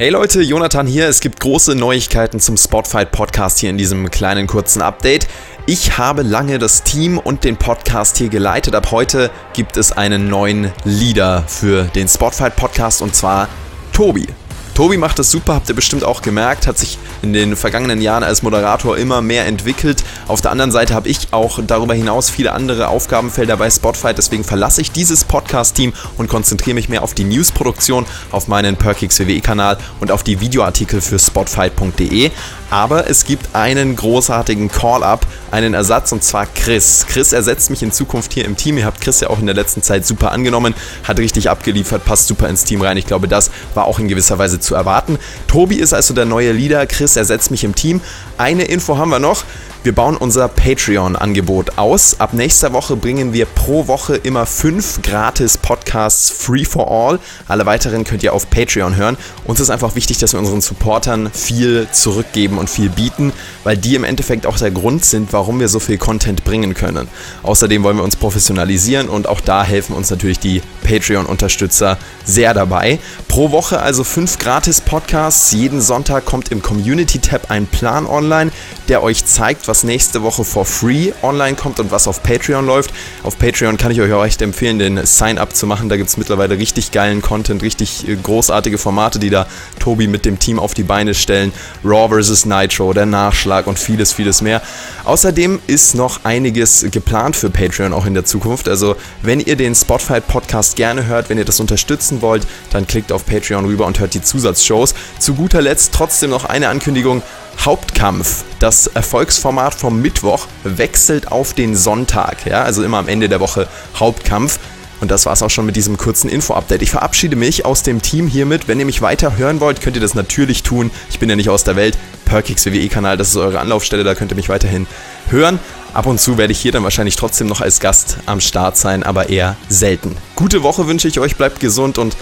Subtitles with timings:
[0.00, 1.08] Hey Leute, Jonathan hier.
[1.08, 5.28] Es gibt große Neuigkeiten zum Spotfight Podcast hier in diesem kleinen kurzen Update.
[5.66, 8.74] Ich habe lange das Team und den Podcast hier geleitet.
[8.74, 13.50] Ab heute gibt es einen neuen Leader für den Spotfight Podcast und zwar
[13.92, 14.26] Tobi.
[14.74, 18.22] Tobi macht das super, habt ihr bestimmt auch gemerkt, hat sich in den vergangenen Jahren
[18.22, 20.02] als Moderator immer mehr entwickelt.
[20.28, 24.44] Auf der anderen Seite habe ich auch darüber hinaus viele andere Aufgabenfelder bei Spotfight, deswegen
[24.44, 29.78] verlasse ich dieses Podcast-Team und konzentriere mich mehr auf die Newsproduktion, auf meinen Perkix WWE-Kanal
[30.00, 32.30] und auf die Videoartikel für spotfight.de.
[32.70, 37.04] Aber es gibt einen großartigen Call-up, einen Ersatz und zwar Chris.
[37.08, 38.78] Chris ersetzt mich in Zukunft hier im Team.
[38.78, 42.28] Ihr habt Chris ja auch in der letzten Zeit super angenommen, hat richtig abgeliefert, passt
[42.28, 42.96] super ins Team rein.
[42.96, 45.18] Ich glaube, das war auch in gewisser Weise zu erwarten.
[45.46, 48.00] Tobi ist also der neue Leader, Chris ersetzt mich im Team.
[48.38, 49.44] Eine Info haben wir noch.
[49.82, 52.20] Wir bauen unser Patreon-Angebot aus.
[52.20, 57.18] Ab nächster Woche bringen wir pro Woche immer fünf gratis Podcasts free for all.
[57.48, 59.16] Alle weiteren könnt ihr auf Patreon hören.
[59.46, 63.32] Uns ist einfach wichtig, dass wir unseren Supportern viel zurückgeben und viel bieten,
[63.64, 67.08] weil die im Endeffekt auch der Grund sind, warum wir so viel Content bringen können.
[67.42, 71.96] Außerdem wollen wir uns professionalisieren und auch da helfen uns natürlich die Patreon-Unterstützer
[72.26, 72.98] sehr dabei.
[73.28, 75.52] Pro Woche also fünf gratis Podcasts.
[75.52, 78.50] Jeden Sonntag kommt im Community-Tab ein Plan online,
[78.88, 82.92] der euch zeigt, was nächste Woche for free online kommt und was auf Patreon läuft.
[83.22, 85.88] Auf Patreon kann ich euch auch echt empfehlen, den Sign-up zu machen.
[85.88, 89.46] Da gibt es mittlerweile richtig geilen Content, richtig äh, großartige Formate, die da
[89.78, 91.52] Tobi mit dem Team auf die Beine stellen.
[91.84, 92.46] Raw vs.
[92.46, 94.60] Nitro, der Nachschlag und vieles, vieles mehr.
[95.04, 98.68] Außerdem ist noch einiges geplant für Patreon auch in der Zukunft.
[98.68, 103.12] Also, wenn ihr den Spotfight Podcast gerne hört, wenn ihr das unterstützen wollt, dann klickt
[103.12, 104.94] auf Patreon rüber und hört die Zusatzshows.
[105.20, 107.22] Zu guter Letzt trotzdem noch eine Ankündigung.
[107.64, 112.46] Hauptkampf, das Erfolgsformat vom Mittwoch, wechselt auf den Sonntag.
[112.46, 114.58] Ja, also immer am Ende der Woche Hauptkampf.
[115.00, 116.82] Und das war es auch schon mit diesem kurzen Info-Update.
[116.82, 118.68] Ich verabschiede mich aus dem Team hiermit.
[118.68, 120.90] Wenn ihr mich weiter hören wollt, könnt ihr das natürlich tun.
[121.10, 121.96] Ich bin ja nicht aus der Welt.
[122.24, 124.86] Perkix WWE-Kanal, das ist eure Anlaufstelle, da könnt ihr mich weiterhin
[125.28, 125.58] hören.
[125.92, 129.02] Ab und zu werde ich hier dann wahrscheinlich trotzdem noch als Gast am Start sein,
[129.02, 130.16] aber eher selten.
[130.36, 132.16] Gute Woche wünsche ich euch, bleibt gesund und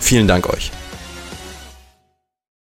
[0.00, 0.70] vielen Dank euch.